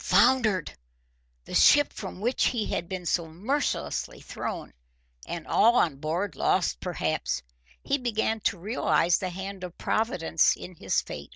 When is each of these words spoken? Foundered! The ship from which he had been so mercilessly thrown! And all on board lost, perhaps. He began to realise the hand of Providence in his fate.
Foundered! 0.00 0.70
The 1.44 1.56
ship 1.56 1.92
from 1.92 2.20
which 2.20 2.44
he 2.44 2.66
had 2.66 2.88
been 2.88 3.04
so 3.04 3.26
mercilessly 3.26 4.20
thrown! 4.20 4.72
And 5.26 5.44
all 5.44 5.74
on 5.74 5.96
board 5.96 6.36
lost, 6.36 6.78
perhaps. 6.78 7.42
He 7.82 7.98
began 7.98 8.38
to 8.42 8.60
realise 8.60 9.18
the 9.18 9.30
hand 9.30 9.64
of 9.64 9.76
Providence 9.76 10.54
in 10.56 10.76
his 10.76 11.00
fate. 11.00 11.34